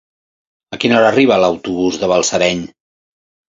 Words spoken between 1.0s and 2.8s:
arriba l'autobús de Balsareny?